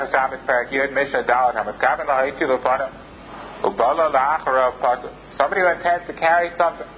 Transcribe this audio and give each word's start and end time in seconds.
Second 0.00 0.16
Shabbos 0.16 0.40
Parak 0.48 0.72
Yud 0.72 0.94
Mishnah 0.96 1.24
Dalet 1.28 1.60
Hamaskaven 1.60 2.08
Lahayitzi 2.08 2.48
Lefana 2.48 2.88
Ubala 3.60 4.08
La'achara 4.08 4.72
Pata. 4.80 5.12
Somebody 5.36 5.60
who 5.60 5.68
intends 5.68 6.06
to 6.06 6.14
carry 6.14 6.48
something 6.56 6.88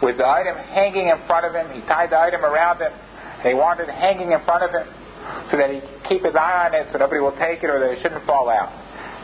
with 0.00 0.18
the 0.18 0.26
item 0.26 0.54
hanging 0.70 1.08
in 1.08 1.18
front 1.26 1.46
of 1.46 1.50
him, 1.50 1.66
he 1.74 1.80
tied 1.88 2.10
the 2.10 2.18
item 2.18 2.44
around 2.44 2.78
him, 2.78 2.92
and 3.42 3.48
he 3.48 3.54
wanted 3.54 3.88
it 3.88 3.94
hanging 3.98 4.30
in 4.30 4.38
front 4.44 4.62
of 4.62 4.70
him 4.70 4.86
so 5.50 5.58
that 5.58 5.66
he 5.66 5.82
keep 6.06 6.22
his 6.22 6.36
eye 6.38 6.70
on 6.70 6.74
it 6.78 6.86
so 6.92 6.98
nobody 6.98 7.18
will 7.18 7.34
take 7.42 7.64
it 7.64 7.66
or 7.66 7.80
that 7.80 7.90
it 7.90 7.98
shouldn't 8.02 8.22
fall 8.22 8.46
out. 8.46 8.70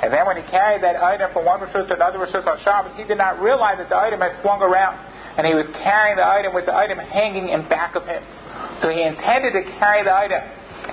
And 0.02 0.10
then 0.10 0.26
when 0.26 0.34
he 0.34 0.42
carried 0.50 0.82
that 0.82 0.96
item 0.98 1.30
from 1.32 1.44
one 1.44 1.60
Rishus 1.60 1.86
to 1.86 1.94
another 1.94 2.18
Rishus 2.18 2.42
on 2.42 2.58
Shabbos, 2.66 2.98
he 2.98 3.04
did 3.04 3.18
not 3.18 3.38
realize 3.38 3.78
that 3.78 3.90
the 3.90 3.96
item 3.96 4.18
had 4.18 4.34
swung 4.42 4.58
around, 4.58 4.98
and 5.38 5.46
he 5.46 5.54
was 5.54 5.70
carrying 5.86 6.16
the 6.16 6.26
item 6.26 6.50
with 6.50 6.66
the 6.66 6.74
item 6.74 6.98
hanging 6.98 7.50
in 7.50 7.62
back 7.68 7.94
of 7.94 8.02
him. 8.10 8.24
So 8.82 8.90
he 8.90 9.06
intended 9.06 9.54
to 9.54 9.62
carry 9.78 10.02
the 10.02 10.10
item 10.10 10.42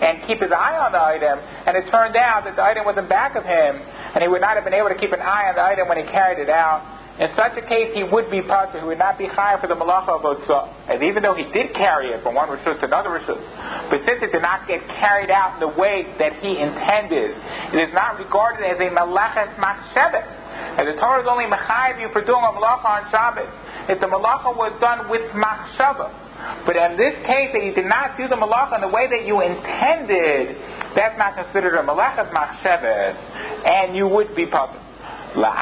and 0.02 0.26
keep 0.28 0.42
his 0.42 0.52
eye 0.52 0.78
on 0.78 0.92
the 0.92 1.02
item, 1.02 1.40
and 1.40 1.78
it 1.78 1.90
turned 1.90 2.16
out 2.16 2.46
that 2.46 2.56
the 2.56 2.64
item 2.64 2.86
was 2.86 2.98
in 2.98 3.08
back 3.08 3.36
of 3.36 3.44
him, 3.44 3.82
and 4.14 4.22
he 4.22 4.28
would 4.28 4.42
not 4.42 4.56
have 4.56 4.64
been 4.64 4.78
able 4.78 4.90
to 4.90 4.98
keep 4.98 5.12
an 5.12 5.22
eye 5.22 5.50
on 5.50 5.56
the 5.56 5.64
item 5.64 5.88
when 5.88 5.98
he 5.98 6.06
carried 6.10 6.40
it 6.40 6.50
out. 6.50 6.98
In 7.18 7.34
such 7.34 7.58
a 7.58 7.66
case, 7.66 7.98
he 7.98 8.06
would 8.06 8.30
be 8.30 8.46
puzzled. 8.46 8.78
He 8.78 8.86
would 8.86 9.02
not 9.02 9.18
be 9.18 9.26
higher 9.26 9.58
for 9.58 9.66
the 9.66 9.74
malacha 9.74 10.22
of 10.22 10.22
otzah. 10.22 10.70
And 10.86 11.02
even 11.02 11.26
though 11.26 11.34
he 11.34 11.50
did 11.50 11.74
carry 11.74 12.14
it 12.14 12.22
from 12.22 12.38
one 12.38 12.48
rishus 12.48 12.78
to 12.78 12.86
another 12.86 13.10
rishus, 13.10 13.42
but 13.90 14.06
since 14.06 14.22
it 14.22 14.32
did 14.32 14.46
not 14.46 14.68
get 14.70 14.86
carried 15.02 15.34
out 15.34 15.58
in 15.58 15.66
the 15.66 15.74
way 15.74 16.06
that 16.22 16.38
he 16.46 16.62
intended, 16.62 17.34
it 17.74 17.90
is 17.90 17.94
not 17.98 18.22
regarded 18.22 18.70
as 18.70 18.78
a 18.78 18.94
malachet 18.94 19.50
machshevet. 19.58 20.30
And 20.78 20.88
the 20.88 20.94
Torah 21.02 21.22
is 21.22 21.28
only 21.28 21.46
mechayiv 21.46 22.00
you 22.00 22.10
for 22.14 22.22
doing 22.22 22.46
a 22.46 22.54
malacha 22.54 22.86
on 22.86 23.10
Shabbos. 23.10 23.50
If 23.90 24.00
the 24.00 24.06
malacha 24.06 24.54
was 24.54 24.78
done 24.80 25.10
with 25.10 25.26
machshava, 25.34 26.14
but 26.66 26.76
in 26.76 26.98
this 26.98 27.16
case, 27.26 27.52
that 27.54 27.64
you 27.64 27.74
did 27.74 27.86
not 27.86 28.18
do 28.18 28.28
the 28.28 28.36
malacha 28.36 28.76
in 28.76 28.82
the 28.82 28.94
way 28.94 29.08
that 29.10 29.26
you 29.26 29.42
intended, 29.42 30.58
that's 30.96 31.18
not 31.18 31.36
considered 31.36 31.76
a 31.76 31.84
malachat 31.84 32.32
machshevet, 32.32 33.16
and 33.66 33.96
you 33.96 34.08
would 34.08 34.36
be 34.36 34.46
puzzled. 34.46 34.84
But 35.36 35.54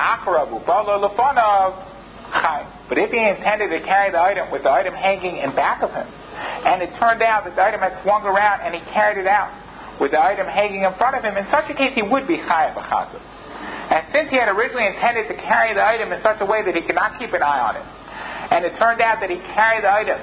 if 2.97 3.11
he 3.11 3.19
intended 3.19 3.69
to 3.71 3.79
carry 3.85 4.11
the 4.11 4.19
item 4.19 4.51
with 4.51 4.63
the 4.63 4.71
item 4.71 4.93
hanging 4.93 5.37
in 5.37 5.55
back 5.55 5.81
of 5.81 5.91
him, 5.91 6.07
and 6.07 6.83
it 6.83 6.93
turned 6.99 7.23
out 7.23 7.45
that 7.45 7.55
the 7.55 7.63
item 7.63 7.79
had 7.79 7.97
swung 8.03 8.23
around 8.23 8.59
and 8.61 8.75
he 8.75 8.81
carried 8.91 9.17
it 9.17 9.27
out 9.27 9.49
with 9.99 10.11
the 10.11 10.19
item 10.19 10.47
hanging 10.47 10.83
in 10.83 10.93
front 10.95 11.15
of 11.15 11.23
him, 11.23 11.37
in 11.37 11.47
such 11.51 11.69
a 11.69 11.73
case 11.73 11.93
he 11.95 12.03
would 12.03 12.27
be 12.27 12.37
chayav 12.37 12.73
b'chazav. 12.75 13.21
And 13.91 14.05
since 14.11 14.29
he 14.29 14.35
had 14.35 14.49
originally 14.49 14.87
intended 14.87 15.29
to 15.29 15.35
carry 15.35 15.73
the 15.73 15.85
item 15.85 16.11
in 16.11 16.21
such 16.21 16.41
a 16.41 16.45
way 16.45 16.61
that 16.65 16.75
he 16.75 16.81
could 16.81 16.95
not 16.95 17.17
keep 17.17 17.31
an 17.33 17.41
eye 17.41 17.59
on 17.59 17.77
it, 17.77 17.85
and 18.51 18.65
it 18.65 18.75
turned 18.77 18.99
out 19.01 19.21
that 19.21 19.29
he 19.29 19.37
carried 19.55 19.83
the 19.83 19.91
item 19.91 20.19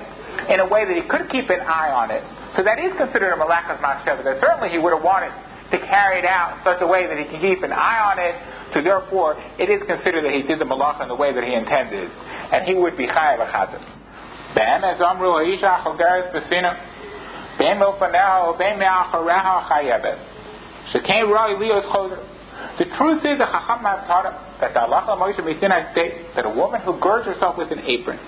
in 0.48 0.60
a 0.60 0.66
way 0.66 0.84
that 0.84 0.96
he 0.96 1.02
could 1.06 1.30
keep 1.30 1.50
an 1.50 1.60
eye 1.60 1.90
on 1.90 2.10
it, 2.10 2.22
so 2.56 2.62
that 2.62 2.78
is 2.78 2.92
considered 2.96 3.32
a 3.32 3.38
malachas 3.38 3.80
machsheva. 3.80 4.24
That 4.24 4.40
certainly 4.40 4.68
he 4.68 4.78
would 4.78 4.92
have 4.92 5.02
wanted 5.02 5.32
to 5.72 5.78
carry 5.78 6.20
it 6.20 6.28
out 6.28 6.58
in 6.58 6.64
such 6.64 6.80
a 6.82 6.86
way 6.86 7.06
that 7.06 7.16
he 7.16 7.24
can 7.24 7.40
keep 7.40 7.62
an 7.62 7.72
eye 7.72 8.00
on 8.12 8.20
it. 8.20 8.34
So 8.74 8.82
therefore, 8.82 9.40
it 9.58 9.68
is 9.68 9.80
considered 9.88 10.24
that 10.24 10.34
he 10.34 10.42
did 10.44 10.60
the 10.60 10.68
malacha 10.68 11.02
in 11.02 11.08
the 11.08 11.16
way 11.16 11.32
that 11.32 11.44
he 11.44 11.52
intended, 11.54 12.08
and 12.08 12.68
he 12.68 12.74
would 12.74 12.96
be 12.96 13.06
chayav 13.06 13.40
achatim. 13.40 13.80
Ben 14.54 14.84
as 14.84 15.00
amru 15.00 15.32
ha'isha 15.32 15.84
chogeres 15.84 16.32
besina. 16.32 16.76
Ben 17.58 17.80
lofaneha 17.80 18.56
ben 18.58 18.78
me'achareha 18.78 19.68
chayevet. 19.68 20.18
Shekain 20.92 21.28
roi 21.28 21.56
lios 21.56 21.88
choder. 21.88 22.20
The 22.78 22.84
truth 22.96 23.24
is, 23.24 23.38
the 23.38 23.48
Chacham 23.48 23.82
taught 23.82 24.60
that 24.60 24.72
the 24.72 24.80
halacha 24.80 25.18
Moshe 25.18 25.92
states 25.92 26.16
that 26.36 26.44
a 26.44 26.50
woman 26.50 26.80
who 26.82 26.98
girds 27.00 27.26
herself 27.26 27.58
with 27.58 27.72
an 27.72 27.80
apron 27.80 28.18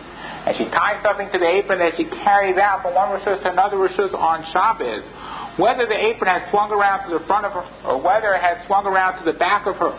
and 0.46 0.56
she 0.56 0.64
ties 0.68 1.00
something 1.02 1.30
to 1.32 1.38
the 1.38 1.48
apron 1.48 1.78
that 1.78 1.96
she 1.96 2.04
carries 2.04 2.56
out 2.58 2.82
from 2.82 2.94
one 2.94 3.16
rishus 3.16 3.42
to 3.42 3.50
another 3.50 3.76
rishus 3.76 4.12
on 4.12 4.44
Shabbos, 4.52 5.02
whether 5.56 5.86
the 5.86 5.96
apron 5.96 6.28
has 6.28 6.50
swung 6.50 6.70
around 6.70 7.08
to 7.08 7.18
the 7.18 7.24
front 7.24 7.46
of 7.46 7.52
her 7.52 7.64
or 7.88 8.00
whether 8.00 8.34
it 8.34 8.42
has 8.42 8.64
swung 8.66 8.86
around 8.86 9.24
to 9.24 9.24
the 9.24 9.38
back 9.38 9.66
of 9.66 9.76
her, 9.76 9.92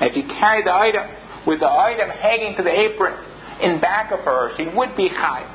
and 0.00 0.12
she 0.12 0.22
carried 0.40 0.66
the 0.66 0.74
item 0.74 1.08
with 1.46 1.60
the 1.60 1.70
item 1.70 2.10
hanging 2.10 2.56
to 2.56 2.62
the 2.62 2.72
apron 2.72 3.14
in 3.62 3.80
back 3.80 4.12
of 4.12 4.20
her, 4.20 4.52
she 4.56 4.68
would 4.68 4.96
be 4.96 5.08
high. 5.08 5.46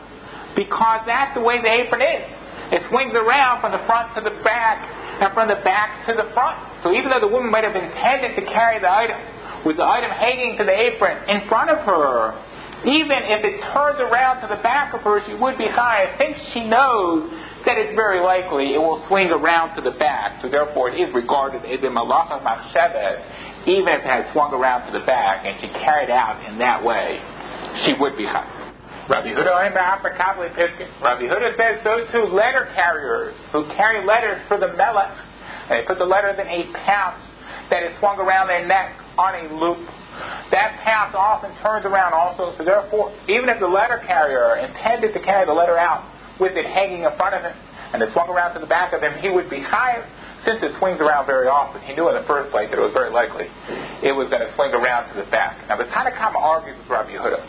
Because 0.55 1.05
that's 1.05 1.35
the 1.35 1.41
way 1.41 1.61
the 1.61 1.69
apron 1.69 2.01
is. 2.01 2.23
It 2.71 2.81
swings 2.89 3.13
around 3.13 3.61
from 3.61 3.71
the 3.71 3.83
front 3.85 4.15
to 4.15 4.21
the 4.21 4.33
back 4.43 4.79
and 5.21 5.33
from 5.33 5.47
the 5.47 5.59
back 5.63 6.07
to 6.07 6.13
the 6.15 6.31
front. 6.33 6.57
So 6.83 6.95
even 6.95 7.11
though 7.11 7.19
the 7.19 7.29
woman 7.29 7.51
might 7.51 7.63
have 7.63 7.75
intended 7.75 8.35
to 8.39 8.43
carry 8.47 8.79
the 8.79 8.89
item 8.89 9.19
with 9.65 9.77
the 9.77 9.85
item 9.85 10.09
hanging 10.09 10.57
to 10.57 10.63
the 10.63 10.73
apron 10.73 11.29
in 11.29 11.47
front 11.47 11.69
of 11.69 11.85
her, 11.85 12.33
even 12.81 13.29
if 13.29 13.45
it 13.45 13.61
turns 13.73 14.01
around 14.01 14.41
to 14.41 14.47
the 14.49 14.61
back 14.61 14.93
of 14.93 15.01
her, 15.01 15.21
she 15.27 15.33
would 15.37 15.57
be 15.57 15.69
high. 15.69 16.09
I 16.09 16.17
think 16.17 16.37
she 16.53 16.65
knows 16.65 17.29
that 17.65 17.77
it's 17.77 17.93
very 17.93 18.25
likely 18.25 18.73
it 18.73 18.81
will 18.81 19.05
swing 19.07 19.29
around 19.29 19.77
to 19.77 19.81
the 19.85 19.93
back. 19.97 20.41
So 20.41 20.49
therefore, 20.49 20.89
it 20.89 20.97
is 20.97 21.13
regarded 21.13 21.61
as 21.61 21.77
a 21.77 21.91
malacha 21.93 22.41
machshevet, 22.41 23.69
even 23.69 23.87
if 23.93 24.01
it 24.01 24.09
had 24.09 24.33
swung 24.33 24.53
around 24.53 24.89
to 24.89 24.97
the 24.97 25.05
back 25.05 25.45
and 25.45 25.61
she 25.61 25.69
carried 25.85 26.09
out 26.09 26.41
in 26.49 26.57
that 26.57 26.81
way, 26.81 27.21
she 27.85 27.93
would 27.93 28.17
be 28.17 28.25
high. 28.25 28.49
Rabbi 29.09 29.27
Yehuda 29.27 29.51
Rabbi 31.01 31.23
Yehuda 31.23 31.57
says 31.57 31.83
so 31.83 32.05
too. 32.11 32.33
Letter 32.33 32.69
carriers 32.73 33.35
who 33.51 33.67
carry 33.75 34.05
letters 34.05 34.41
for 34.47 34.57
the 34.57 34.73
melech, 34.73 35.11
and 35.69 35.77
they 35.77 35.85
put 35.85 35.99
the 35.99 36.05
letters 36.05 36.39
in 36.39 36.47
a 36.47 36.71
pouch 36.85 37.19
that 37.69 37.83
is 37.83 37.97
swung 37.99 38.19
around 38.19 38.47
their 38.47 38.65
neck 38.65 38.97
on 39.17 39.35
a 39.35 39.53
loop. 39.53 39.83
That 40.51 40.79
pouch 40.83 41.15
often 41.15 41.55
turns 41.63 41.85
around 41.85 42.13
also, 42.13 42.53
so 42.57 42.63
therefore, 42.63 43.15
even 43.29 43.47
if 43.49 43.59
the 43.59 43.67
letter 43.67 43.99
carrier 44.05 44.57
intended 44.57 45.13
to 45.13 45.19
carry 45.19 45.45
the 45.45 45.53
letter 45.53 45.77
out 45.77 46.03
with 46.39 46.57
it 46.57 46.65
hanging 46.65 47.03
in 47.03 47.11
front 47.15 47.35
of 47.35 47.41
him 47.43 47.55
and 47.93 48.03
it 48.03 48.11
swung 48.13 48.29
around 48.29 48.53
to 48.55 48.59
the 48.59 48.67
back 48.67 48.93
of 48.93 49.01
him, 49.01 49.13
he 49.21 49.29
would 49.29 49.49
be 49.49 49.61
higher 49.61 50.07
since 50.43 50.59
it 50.63 50.75
swings 50.79 50.99
around 50.99 51.25
very 51.25 51.47
often. 51.47 51.81
He 51.81 51.93
knew 51.93 52.09
in 52.09 52.15
the 52.15 52.27
first 52.27 52.51
place 52.51 52.69
that 52.69 52.79
it 52.79 52.81
was 52.81 52.93
very 52.93 53.11
likely 53.11 53.45
it 54.03 54.11
was 54.11 54.27
going 54.29 54.41
to 54.41 54.51
swing 54.55 54.73
around 54.73 55.13
to 55.13 55.23
the 55.23 55.29
back. 55.29 55.55
Now, 55.69 55.77
the 55.77 55.85
Tanakhama 55.85 56.35
argues 56.35 56.77
with 56.77 56.89
Rabbi 56.89 57.13
Yehuda. 57.13 57.39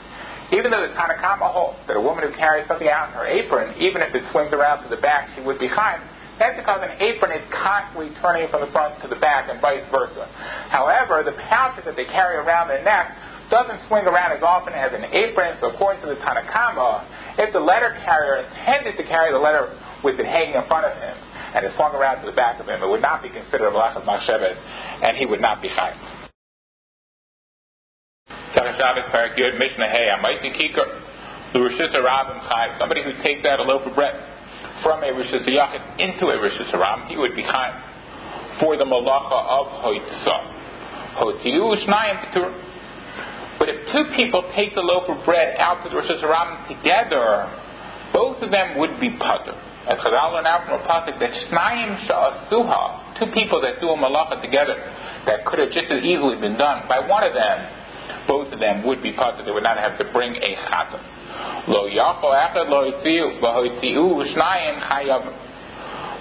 Even 0.52 0.70
though 0.70 0.86
the 0.86 0.92
Tanakhama 0.92 1.48
holds 1.48 1.78
that 1.88 1.96
a 1.96 2.00
woman 2.00 2.28
who 2.28 2.36
carries 2.36 2.68
something 2.68 2.88
out 2.88 3.08
in 3.08 3.14
her 3.14 3.26
apron, 3.26 3.74
even 3.80 4.02
if 4.02 4.14
it 4.14 4.22
swings 4.30 4.52
around 4.52 4.84
to 4.84 4.88
the 4.88 5.00
back, 5.00 5.30
she 5.34 5.40
would 5.40 5.58
be 5.58 5.66
high. 5.66 5.96
That's 6.42 6.58
because 6.58 6.82
an 6.82 6.98
apron 6.98 7.30
is 7.38 7.46
constantly 7.54 8.10
turning 8.18 8.50
from 8.50 8.66
the 8.66 8.70
front 8.74 8.98
to 9.02 9.06
the 9.06 9.14
back 9.22 9.46
and 9.46 9.62
vice 9.62 9.86
versa. 9.94 10.26
However, 10.74 11.22
the 11.22 11.38
pouches 11.38 11.86
that 11.86 11.94
they 11.94 12.02
carry 12.10 12.34
around 12.34 12.66
their 12.66 12.82
neck 12.82 13.14
doesn't 13.46 13.86
swing 13.86 14.10
around 14.10 14.34
as 14.34 14.42
often 14.42 14.74
as 14.74 14.90
an 14.90 15.06
apron, 15.14 15.54
so 15.62 15.70
according 15.70 16.02
to 16.02 16.10
the 16.10 16.18
Tanakama, 16.18 17.06
if 17.38 17.54
the 17.54 17.62
letter 17.62 17.94
carrier 18.02 18.42
intended 18.42 18.98
to 18.98 19.06
carry 19.06 19.30
the 19.30 19.38
letter 19.38 19.70
with 20.02 20.18
it 20.18 20.26
hanging 20.26 20.58
in 20.58 20.66
front 20.66 20.82
of 20.82 20.98
him, 20.98 21.14
and 21.54 21.62
it 21.62 21.70
swung 21.78 21.94
around 21.94 22.18
to 22.24 22.26
the 22.26 22.34
back 22.34 22.58
of 22.58 22.66
him, 22.66 22.82
it 22.82 22.90
would 22.90 23.02
not 23.02 23.22
be 23.22 23.30
considered 23.30 23.70
a 23.70 23.70
malachat 23.70 24.02
machshevet, 24.02 24.58
and 25.06 25.14
he 25.22 25.26
would 25.26 25.40
not 25.40 25.62
be 25.62 25.68
chayv. 25.68 25.94
Shabbos 28.82 29.06
Parak 29.14 29.38
Yud 29.38 29.60
Mishnah 29.60 29.86
Hey 29.86 30.10
Kikar 30.58 31.54
L'Rishis 31.54 31.94
Rabim 31.94 32.40
Chayv. 32.50 32.78
Somebody 32.80 33.04
who 33.04 33.12
takes 33.22 33.46
out 33.46 33.60
a 33.60 33.62
loaf 33.62 33.86
of 33.86 33.94
bread 33.94 34.31
from 34.82 35.02
a 35.02 35.12
Rishis 35.12 35.46
Yachid 35.46 36.00
into 36.00 36.26
a 36.26 36.40
Rishis 36.40 36.72
Ram, 36.72 37.08
he 37.08 37.16
would 37.16 37.34
be 37.36 37.42
chayv 37.42 38.60
for 38.60 38.76
the 38.76 38.84
malacha 38.84 39.38
of 39.48 39.66
Hoitzah. 39.82 40.58
But 43.58 43.68
if 43.68 43.92
two 43.92 44.04
people 44.16 44.42
take 44.56 44.74
the 44.74 44.80
loaf 44.80 45.08
of 45.08 45.24
bread 45.24 45.56
out 45.58 45.84
to 45.84 45.90
the 45.90 45.96
Rishus 45.96 46.22
Harabim 46.22 46.68
together, 46.68 47.46
both 48.12 48.42
of 48.42 48.50
them 48.50 48.78
would 48.78 48.98
be 48.98 49.10
putter. 49.18 49.54
As 49.86 49.98
Chazal 49.98 50.32
learned 50.32 50.46
out 50.46 50.64
from 50.66 50.80
a 50.80 50.84
pasuk 50.86 51.18
that 51.18 51.30
Shnayim 51.30 52.06
Sha'asuha, 52.06 53.18
two 53.18 53.26
people 53.34 53.60
that 53.62 53.80
do 53.80 53.90
a 53.90 53.96
malacha 53.96 54.40
together, 54.40 54.76
that 55.26 55.44
could 55.44 55.58
have 55.58 55.70
just 55.72 55.90
as 55.90 56.02
easily 56.04 56.40
been 56.40 56.56
done 56.56 56.86
by 56.88 57.00
one 57.00 57.24
of 57.24 57.34
them, 57.34 57.66
both 58.26 58.52
of 58.52 58.60
them 58.60 58.86
would 58.86 59.02
be 59.02 59.12
putter. 59.12 59.44
They 59.44 59.50
would 59.50 59.64
not 59.64 59.78
have 59.78 59.98
to 59.98 60.04
bring 60.12 60.36
a 60.36 60.56
chatam. 60.70 61.02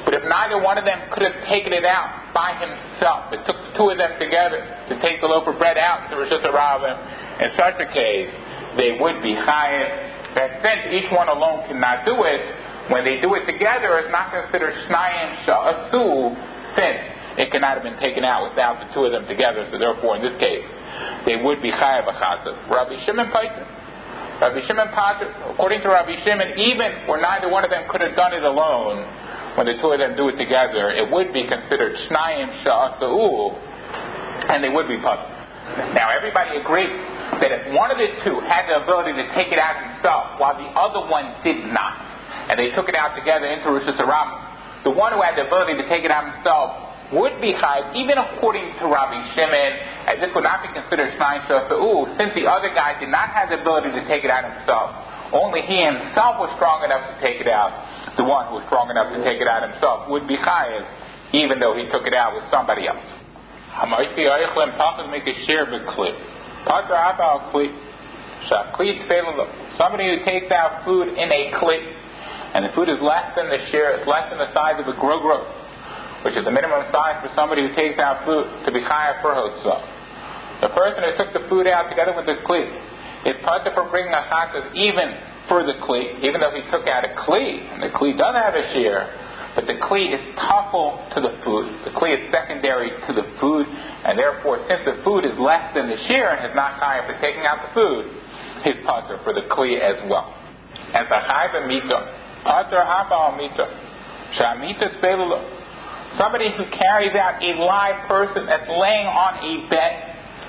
But 0.06 0.16
if 0.16 0.24
neither 0.28 0.58
one 0.62 0.78
of 0.78 0.86
them 0.86 1.00
could 1.14 1.24
have 1.24 1.48
taken 1.48 1.74
it 1.74 1.86
out 1.86 2.34
by 2.34 2.58
himself, 2.58 3.32
it 3.34 3.46
took 3.46 3.56
the 3.56 3.72
two 3.78 3.90
of 3.90 3.98
them 3.98 4.18
together 4.18 4.60
to 4.90 5.00
take 5.02 5.22
the 5.22 5.28
loaf 5.28 5.48
of 5.48 5.58
bread 5.58 5.78
out 5.78 6.10
to 6.10 6.16
Rishus 6.18 6.42
Harabim, 6.42 6.98
in 7.42 7.50
such 7.56 7.78
a 7.80 7.86
case, 7.94 8.30
they 8.78 8.98
would 9.00 9.22
be 9.22 9.36
chayiv. 9.36 10.10
That 10.36 10.64
since 10.64 10.96
each 10.96 11.12
one 11.12 11.28
alone 11.28 11.68
cannot 11.68 12.06
do 12.06 12.24
it, 12.24 12.42
when 12.90 13.04
they 13.06 13.22
do 13.22 13.36
it 13.36 13.46
together, 13.46 14.00
it's 14.00 14.12
not 14.12 14.32
considered 14.32 14.74
shnayim 14.90 15.46
sha'asu, 15.46 16.36
since 16.76 17.00
it 17.38 17.52
cannot 17.52 17.76
have 17.80 17.84
been 17.84 18.00
taken 18.00 18.24
out 18.24 18.50
without 18.50 18.80
the 18.80 18.88
two 18.94 19.06
of 19.06 19.12
them 19.12 19.28
together. 19.28 19.68
So 19.72 19.78
therefore, 19.78 20.16
in 20.18 20.24
this 20.24 20.40
case, 20.40 20.66
they 21.26 21.36
would 21.38 21.62
be 21.62 21.72
chayiv 21.72 22.10
achasav. 22.10 22.70
Rabbi 22.70 23.06
Shimon 23.06 23.30
Paitin. 23.32 23.81
Rabbi 24.42 24.66
Shimon 24.66 24.90
according 25.54 25.86
to 25.86 25.90
Rabbi 25.94 26.18
Shimon, 26.26 26.58
even 26.58 27.06
where 27.06 27.22
neither 27.22 27.46
one 27.46 27.64
of 27.64 27.70
them 27.70 27.86
could 27.88 28.02
have 28.02 28.18
done 28.18 28.34
it 28.34 28.42
alone, 28.42 29.06
when 29.54 29.70
the 29.70 29.78
two 29.78 29.94
of 29.94 30.00
them 30.02 30.18
do 30.18 30.34
it 30.34 30.38
together, 30.42 30.90
it 30.90 31.06
would 31.14 31.30
be 31.30 31.46
considered 31.46 31.94
shnayim 32.10 32.50
sha'asa'u, 32.66 34.50
and 34.50 34.64
they 34.64 34.70
would 34.74 34.90
be 34.90 34.98
puzzled. 34.98 35.30
Now, 35.94 36.10
everybody 36.10 36.58
agrees 36.58 36.90
that 37.38 37.54
if 37.54 37.70
one 37.78 37.94
of 37.94 38.02
the 38.02 38.10
two 38.26 38.42
had 38.50 38.66
the 38.66 38.82
ability 38.82 39.14
to 39.14 39.30
take 39.38 39.54
it 39.54 39.62
out 39.62 39.78
himself, 39.78 40.42
while 40.42 40.58
the 40.58 40.74
other 40.74 41.06
one 41.06 41.38
did 41.46 41.62
not, 41.70 42.02
and 42.50 42.58
they 42.58 42.74
took 42.74 42.90
it 42.90 42.96
out 42.98 43.14
together 43.14 43.46
into 43.46 43.70
Rishus 43.70 43.94
Harabim, 43.94 44.42
the 44.84 44.90
one 44.90 45.14
who 45.14 45.22
had 45.22 45.38
the 45.38 45.46
ability 45.46 45.78
to 45.78 45.86
take 45.88 46.02
it 46.02 46.10
out 46.10 46.26
himself 46.34 46.91
would 47.12 47.40
be 47.44 47.52
chayiv, 47.54 47.96
even 47.96 48.18
according 48.18 48.72
to 48.80 48.88
Rabbi 48.88 49.20
Shimon, 49.36 49.74
and 50.08 50.24
this 50.24 50.32
would 50.34 50.48
not 50.48 50.64
be 50.64 50.72
considered 50.72 51.12
shnai 51.20 51.44
shasa'u, 51.44 52.18
since 52.18 52.32
the 52.36 52.48
other 52.48 52.72
guy 52.72 52.96
did 53.00 53.12
not 53.12 53.30
have 53.36 53.52
the 53.52 53.60
ability 53.60 53.92
to 53.92 54.08
take 54.08 54.24
it 54.24 54.32
out 54.32 54.48
himself. 54.48 54.96
Only 55.36 55.62
he 55.64 55.84
himself 55.84 56.40
was 56.40 56.52
strong 56.56 56.84
enough 56.84 57.08
to 57.12 57.16
take 57.24 57.40
it 57.40 57.48
out. 57.48 57.72
The 58.16 58.24
one 58.24 58.48
who 58.48 58.60
was 58.60 58.66
strong 58.68 58.92
enough 58.92 59.12
to 59.16 59.24
take 59.24 59.40
it 59.40 59.48
out 59.48 59.64
himself 59.64 60.08
would 60.08 60.28
be 60.28 60.36
chayiv, 60.40 60.84
even 61.36 61.60
though 61.60 61.76
he 61.76 61.88
took 61.92 62.08
it 62.08 62.16
out 62.16 62.36
with 62.36 62.44
somebody 62.52 62.88
else. 62.88 63.04
Somebody 69.78 70.06
who 70.12 70.18
takes 70.26 70.52
out 70.52 70.84
food 70.84 71.08
in 71.08 71.32
a 71.32 71.52
kli, 71.56 71.80
and 72.54 72.66
the 72.66 72.72
food 72.76 72.90
is 72.90 73.00
less 73.02 73.36
than 73.36 73.48
the 73.48 73.60
share, 73.72 73.96
it's 73.96 74.08
less 74.08 74.30
than 74.30 74.40
the 74.40 74.52
size 74.54 74.76
of 74.80 74.88
a 74.88 74.94
grogro, 75.00 75.61
which 76.24 76.38
is 76.38 76.46
the 76.46 76.54
minimum 76.54 76.86
size 76.92 77.18
for 77.22 77.30
somebody 77.34 77.66
who 77.66 77.74
takes 77.74 77.98
out 77.98 78.26
food 78.26 78.46
to 78.66 78.70
be 78.72 78.82
chayav 78.82 79.22
for 79.22 79.34
hotzah. 79.34 80.62
The 80.62 80.70
person 80.70 81.02
who 81.02 81.14
took 81.18 81.34
the 81.34 81.50
food 81.50 81.66
out 81.66 81.90
together 81.90 82.14
with 82.14 82.30
the 82.30 82.38
kli 82.46 82.70
is 83.26 83.38
putter 83.42 83.74
for 83.74 83.90
bringing 83.90 84.14
a 84.14 84.30
chatas 84.30 84.70
even 84.78 85.18
for 85.50 85.66
the 85.66 85.82
kli, 85.82 86.22
even 86.22 86.42
though 86.42 86.54
he 86.54 86.62
took 86.70 86.86
out 86.86 87.06
a 87.06 87.14
kli, 87.26 87.58
and 87.74 87.82
the 87.82 87.90
kli 87.90 88.18
does 88.18 88.36
have 88.38 88.54
a 88.54 88.66
share, 88.74 89.10
but 89.56 89.66
the 89.66 89.76
kli 89.82 90.14
is 90.14 90.22
tafel 90.38 91.02
to 91.14 91.20
the 91.22 91.34
food. 91.44 91.66
The 91.86 91.92
kli 91.98 92.14
is 92.14 92.32
secondary 92.32 92.94
to 92.94 93.12
the 93.14 93.26
food, 93.42 93.66
and 93.68 94.18
therefore, 94.18 94.64
since 94.70 94.86
the 94.86 95.02
food 95.04 95.26
is 95.26 95.34
less 95.42 95.74
than 95.74 95.90
the 95.90 95.98
share 96.08 96.38
and 96.38 96.46
is 96.46 96.56
not 96.56 96.80
chayav 96.80 97.10
for 97.10 97.18
taking 97.20 97.42
out 97.42 97.68
the 97.68 97.74
food, 97.74 98.06
he's 98.64 98.80
putter 98.86 99.20
for 99.26 99.34
the 99.34 99.50
kli 99.50 99.82
as 99.82 99.98
well. 100.10 100.38
As 100.94 101.10
a 101.10 101.20
chayav 101.26 101.68
mita, 101.68 102.00
putter 102.46 102.80
haba 102.86 103.36
mita, 103.38 103.66
shamita 104.38 105.02
tzelula. 105.02 105.61
Somebody 106.20 106.52
who 106.52 106.68
carries 106.68 107.16
out 107.16 107.40
a 107.40 107.56
live 107.56 108.08
person 108.08 108.46
that's 108.46 108.68
laying 108.68 109.08
on 109.08 109.34
a 109.40 109.54
bed, 109.72 109.94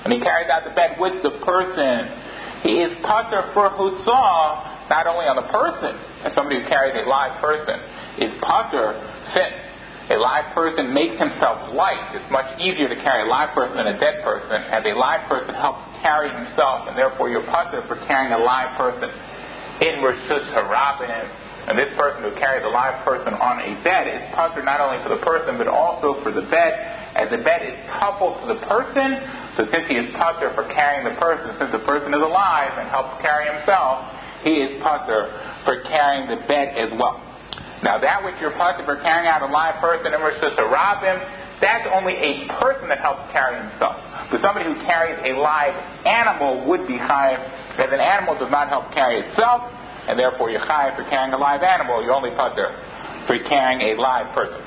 and 0.03 0.11
he 0.11 0.19
carries 0.19 0.49
out 0.51 0.67
the 0.67 0.75
bed 0.75 0.99
with 0.99 1.23
the 1.23 1.39
person, 1.43 2.23
he 2.63 2.83
is 2.83 2.91
putter 3.03 3.51
for 3.55 3.71
hutzah, 3.71 4.87
not 4.91 5.07
only 5.07 5.27
on 5.27 5.39
the 5.39 5.47
person, 5.47 5.95
as 6.27 6.35
somebody 6.35 6.63
who 6.63 6.67
carries 6.67 6.95
a 6.95 7.07
live 7.07 7.39
person, 7.39 7.79
is 8.19 8.31
putter 8.43 8.99
since 9.31 9.55
a 10.11 10.19
live 10.19 10.51
person 10.51 10.91
makes 10.91 11.15
himself 11.15 11.71
light. 11.71 12.11
It's 12.11 12.27
much 12.27 12.59
easier 12.59 12.91
to 12.91 12.99
carry 12.99 13.23
a 13.23 13.29
live 13.31 13.55
person 13.55 13.79
than 13.79 13.87
a 13.95 13.99
dead 13.99 14.19
person, 14.23 14.59
and 14.59 14.83
a 14.83 14.95
live 14.99 15.27
person 15.31 15.55
helps 15.55 15.83
carry 16.03 16.27
himself, 16.27 16.91
and 16.91 16.99
therefore 16.99 17.31
you're 17.31 17.47
putter 17.47 17.83
for 17.87 17.95
carrying 18.03 18.35
a 18.35 18.43
live 18.43 18.75
person. 18.75 19.07
In 19.79 20.03
Rishus 20.03 20.47
Harabim 20.51 21.27
and 21.63 21.79
this 21.79 21.91
person 21.95 22.27
who 22.27 22.35
carries 22.35 22.63
a 22.67 22.71
live 22.71 23.07
person 23.07 23.31
on 23.39 23.63
a 23.63 23.71
bed 23.87 24.11
is 24.11 24.19
putter 24.35 24.59
not 24.67 24.83
only 24.83 24.99
for 24.99 25.15
the 25.15 25.23
person 25.23 25.55
but 25.55 25.71
also 25.71 26.19
for 26.19 26.35
the 26.35 26.43
bed, 26.51 26.71
as 27.15 27.31
the 27.31 27.39
bed 27.39 27.63
is 27.63 27.77
coupled 28.03 28.43
to 28.43 28.45
the 28.51 28.59
person. 28.67 29.15
So 29.55 29.69
since 29.71 29.87
he 29.87 29.95
is 29.95 30.11
putter 30.19 30.51
for 30.57 30.67
carrying 30.75 31.07
the 31.07 31.15
person, 31.15 31.55
since 31.61 31.71
the 31.71 31.85
person 31.87 32.11
is 32.11 32.19
alive 32.19 32.75
and 32.75 32.89
helps 32.91 33.21
carry 33.23 33.47
himself, 33.47 34.03
he 34.43 34.59
is 34.59 34.81
putter 34.83 35.31
for 35.63 35.87
carrying 35.87 36.27
the 36.27 36.43
bed 36.51 36.75
as 36.75 36.91
well. 36.99 37.21
Now 37.79 37.95
that 37.95 38.23
which 38.27 38.35
you're 38.43 38.55
putter 38.59 38.83
for 38.83 38.99
carrying 38.99 39.31
out 39.31 39.39
a 39.39 39.47
live 39.47 39.79
person 39.79 40.11
in 40.11 40.19
rob 40.19 40.99
him, 40.99 41.15
that's 41.63 41.87
only 41.95 42.19
a 42.19 42.43
person 42.59 42.91
that 42.91 42.99
helps 42.99 43.31
carry 43.31 43.55
himself. 43.55 43.95
But 44.27 44.43
somebody 44.43 44.67
who 44.67 44.75
carries 44.83 45.15
a 45.23 45.39
live 45.39 45.75
animal 46.03 46.67
would 46.67 46.83
be 46.91 46.99
chayiv, 46.99 47.39
as 47.79 47.87
an 47.87 48.03
animal 48.03 48.35
does 48.35 48.51
not 48.51 48.67
help 48.67 48.91
carry 48.91 49.23
itself 49.23 49.63
and 50.07 50.19
therefore 50.19 50.49
you're 50.49 50.61
chayiv 50.61 50.95
for 50.95 51.03
carrying 51.09 51.33
a 51.33 51.37
live 51.37 51.63
animal. 51.63 52.03
You're 52.03 52.13
only 52.13 52.31
putter 52.31 52.71
for 53.27 53.37
carrying 53.47 53.81
a 53.81 54.01
live 54.01 54.33
person. 54.35 54.61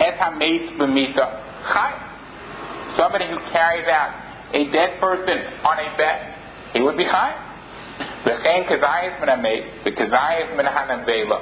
Et 0.00 0.18
hametz 0.18 0.76
b'mita. 0.78 1.42
Somebody 2.96 3.26
who 3.28 3.38
carries 3.52 3.86
out 3.88 4.54
a 4.54 4.64
dead 4.70 5.00
person 5.00 5.38
on 5.64 5.78
a 5.78 5.96
bed, 5.96 6.34
he 6.72 6.80
would 6.80 6.96
be 6.96 7.04
chayiv. 7.04 7.42
V'chein 8.24 8.66
kazayis 8.68 9.20
min 9.20 9.28
hametz, 9.28 9.84
v'kazayis 9.84 10.56
min 10.56 10.66
hanavela, 10.66 11.40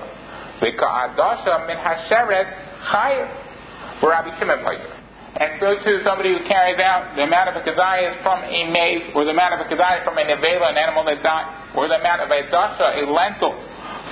v'ka'adasha 0.61 1.67
min 1.67 1.77
hasheret 1.77 2.49
chayiv. 2.93 3.29
Rabbi 4.03 4.39
Shimon 4.39 4.59
Paiter. 4.59 5.04
And 5.35 5.59
so 5.59 5.75
too, 5.83 5.99
somebody 6.07 6.31
who 6.31 6.47
carries 6.47 6.79
out 6.79 7.19
the 7.19 7.27
amount 7.27 7.51
of 7.51 7.59
a 7.59 7.63
kazayas 7.67 8.23
from 8.23 8.39
a 8.47 8.71
maze, 8.71 9.11
or 9.19 9.25
the 9.27 9.35
amount 9.35 9.59
of 9.59 9.67
a 9.67 9.69
kazayas 9.69 10.07
from 10.07 10.15
a 10.19 10.23
nevela, 10.23 10.71
an 10.71 10.79
animal 10.79 11.03
that 11.11 11.23
died, 11.27 11.75
or 11.75 11.89
the 11.91 11.99
amount 11.99 12.23
of 12.23 12.31
a 12.31 12.47
dasha, 12.55 13.03
a 13.03 13.03
lentil, 13.11 13.51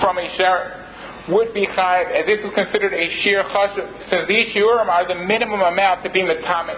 from 0.03 0.19
a 0.19 0.27
sheret, 0.35 1.31
would 1.31 1.53
be 1.53 1.63
chayiv, 1.63 2.11
as 2.11 2.27
this 2.27 2.43
is 2.43 2.51
considered 2.51 2.91
a 2.91 3.07
sheer 3.23 3.43
chashuv, 3.43 3.87
since 4.11 4.27
these 4.27 4.51
shiurim 4.51 4.91
are 4.91 5.07
the 5.07 5.15
minimum 5.15 5.61
amount 5.61 6.03
to 6.03 6.11
be 6.11 6.19
metamid. 6.19 6.75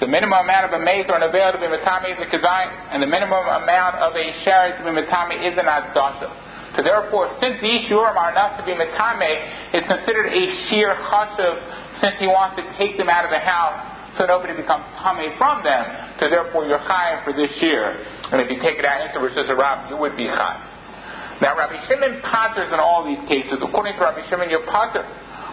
The 0.00 0.10
minimum 0.10 0.34
amount 0.34 0.66
of 0.66 0.72
a 0.74 0.82
maze 0.82 1.06
or 1.08 1.16
an 1.16 1.22
avail 1.22 1.52
to 1.52 1.58
be 1.62 1.70
metame 1.70 2.10
is 2.10 2.18
a 2.18 2.26
kazayim, 2.26 2.90
and 2.90 3.00
the 3.00 3.06
minimum 3.06 3.38
amount 3.38 4.02
of 4.02 4.18
a 4.18 4.26
sheret 4.42 4.78
to 4.78 4.84
be 4.84 4.90
metame 4.90 5.46
is 5.46 5.54
an 5.56 5.70
adasha. 5.70 6.45
So 6.76 6.84
therefore, 6.84 7.32
since 7.40 7.56
these 7.64 7.88
shiurim 7.88 8.14
are 8.14 8.30
enough 8.30 8.60
to 8.60 8.62
be 8.68 8.76
metame, 8.76 9.32
it's 9.72 9.88
considered 9.88 10.28
a 10.28 10.44
sheer 10.68 10.92
chashuv 11.08 11.56
since 12.04 12.20
he 12.20 12.28
wants 12.28 12.60
to 12.60 12.64
take 12.76 13.00
them 13.00 13.08
out 13.08 13.24
of 13.24 13.32
the 13.32 13.40
house 13.40 13.96
so 14.18 14.24
nobody 14.24 14.56
becomes 14.56 14.84
tummy 15.00 15.28
from 15.36 15.64
them. 15.64 15.84
So 16.20 16.28
therefore 16.28 16.64
you're 16.64 16.80
chayiv 16.80 17.24
for 17.24 17.32
this 17.32 17.52
year. 17.60 17.84
And 18.32 18.40
if 18.40 18.48
you 18.50 18.60
take 18.60 18.80
it 18.80 18.84
out 18.84 19.04
into 19.04 19.20
Rishus 19.20 19.48
Harabim, 19.48 19.90
you 19.92 19.96
would 19.96 20.16
be 20.16 20.24
chayiv. 20.24 21.40
Now 21.40 21.56
Rabbi 21.56 21.76
Shimon 21.88 22.20
potters 22.24 22.72
in 22.72 22.80
all 22.80 23.04
these 23.04 23.20
cases. 23.28 23.60
According 23.60 23.94
to 23.96 24.00
Rabbi 24.00 24.24
Shimon, 24.28 24.48
you're 24.48 24.64
potter 24.68 25.04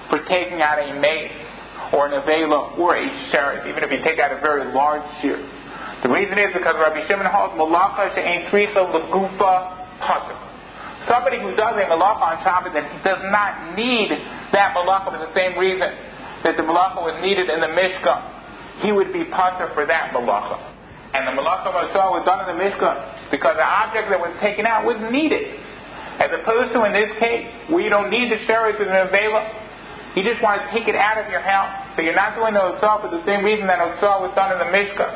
for 0.10 0.24
taking 0.28 0.64
out 0.64 0.80
a 0.80 0.96
mace 0.96 1.32
or 1.92 2.08
an 2.08 2.16
avela 2.16 2.78
or 2.80 2.96
a 2.96 3.08
sheret, 3.32 3.68
even 3.68 3.84
if 3.84 3.92
you 3.92 4.00
take 4.04 4.20
out 4.20 4.32
a 4.32 4.40
very 4.40 4.74
large 4.74 5.04
shear. 5.22 5.38
The 6.04 6.10
reason 6.10 6.40
is 6.40 6.56
because 6.56 6.76
Rabbi 6.80 7.08
Shimon 7.08 7.28
holds 7.28 7.56
malacha 7.60 8.16
she'ain 8.16 8.48
tricha 8.48 8.80
legufa 8.80 10.00
potter. 10.00 10.43
Somebody 11.08 11.40
who 11.40 11.56
does 11.56 11.76
a 11.76 11.86
malacha 11.92 12.24
on 12.24 12.38
Shabbat 12.44 12.72
that 12.74 12.88
does 13.04 13.22
not 13.28 13.76
need 13.76 14.12
that 14.56 14.72
malacha 14.76 15.12
for 15.12 15.20
the 15.20 15.34
same 15.36 15.60
reason 15.60 15.90
that 16.44 16.56
the 16.56 16.64
malacha 16.64 17.00
was 17.04 17.20
needed 17.24 17.50
in 17.50 17.60
the 17.60 17.72
Mishkan, 17.72 18.84
he 18.84 18.92
would 18.92 19.12
be 19.12 19.24
pater 19.32 19.72
for 19.74 19.86
that 19.86 20.12
malacha. 20.12 20.60
And 21.14 21.28
the 21.28 21.34
malacha 21.36 21.70
Matzah 21.70 22.10
was 22.10 22.24
done 22.26 22.42
in 22.44 22.48
the 22.50 22.58
Mishkan 22.58 23.32
because 23.32 23.56
the 23.56 23.66
object 23.66 24.10
that 24.10 24.20
was 24.20 24.34
taken 24.42 24.66
out 24.66 24.84
was 24.84 24.98
needed. 25.12 25.60
As 26.20 26.30
opposed 26.30 26.74
to 26.74 26.86
in 26.86 26.94
this 26.94 27.10
case, 27.18 27.46
where 27.70 27.82
you 27.82 27.90
don't 27.90 28.10
need 28.10 28.30
the 28.30 28.38
sheriff 28.46 28.78
as 28.78 28.86
an 28.86 28.94
avela, 28.94 29.42
you 30.14 30.22
just 30.22 30.42
want 30.46 30.62
to 30.62 30.66
take 30.70 30.86
it 30.86 30.94
out 30.94 31.18
of 31.18 31.26
your 31.34 31.42
house. 31.42 31.98
So 31.98 32.06
you're 32.06 32.18
not 32.18 32.38
doing 32.38 32.54
the 32.54 32.62
hotzah 32.62 33.02
for 33.02 33.10
the 33.10 33.22
same 33.26 33.42
reason 33.42 33.66
that 33.66 33.82
hotzah 33.82 34.22
was 34.22 34.34
done 34.38 34.54
in 34.54 34.60
the 34.62 34.70
Mishkan. 34.70 35.10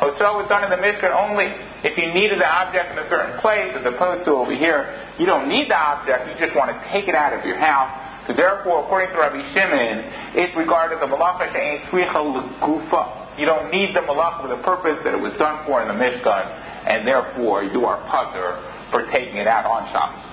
Hotzah 0.00 0.36
was 0.36 0.44
done 0.52 0.64
in 0.64 0.70
the 0.72 0.80
Mishkan 0.80 1.08
only 1.08 1.48
if 1.84 1.98
you 1.98 2.12
needed 2.12 2.40
the 2.40 2.48
object 2.48 2.92
in 2.92 2.98
a 2.98 3.08
certain 3.08 3.40
place, 3.40 3.72
as 3.76 3.84
opposed 3.84 4.24
to 4.24 4.32
over 4.32 4.54
here, 4.54 5.12
you 5.18 5.26
don't 5.26 5.48
need 5.48 5.68
the 5.68 5.76
object, 5.76 6.28
you 6.28 6.34
just 6.38 6.56
want 6.56 6.70
to 6.70 6.78
take 6.92 7.08
it 7.08 7.14
out 7.14 7.32
of 7.32 7.44
your 7.44 7.58
house 7.58 8.06
so 8.26 8.34
therefore, 8.34 8.84
according 8.84 9.14
to 9.14 9.18
Rabbi 9.22 9.38
Shimon, 9.54 10.34
it's 10.34 10.54
regarded 10.56 10.98
the 10.98 11.06
malacha 11.06 11.46
she'ain 11.54 11.86
tzricha 11.86 12.58
gufa. 12.58 13.38
You 13.38 13.46
don't 13.46 13.70
need 13.70 13.94
the 13.94 14.02
malacha 14.02 14.42
for 14.42 14.48
the 14.50 14.62
purpose 14.66 14.98
that 15.04 15.14
it 15.14 15.20
was 15.20 15.32
done 15.38 15.64
for 15.64 15.80
in 15.80 15.86
the 15.86 15.94
Mishkan, 15.94 16.44
and 16.90 17.06
therefore 17.06 17.62
you 17.62 17.86
are 17.86 18.02
putter 18.10 18.58
for 18.90 19.06
taking 19.12 19.36
it 19.36 19.46
out 19.46 19.64
on 19.64 19.86
Shabbos. 19.94 20.26